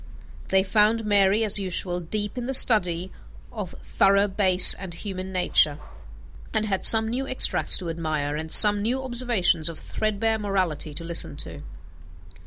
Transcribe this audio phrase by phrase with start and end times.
[0.47, 3.11] They found Mary, as usual, deep in the study
[3.51, 5.77] of thorough bass and human nature;
[6.55, 11.03] and had some new extracts to admire and some new observations of threadbare morality to
[11.03, 11.61] listen to.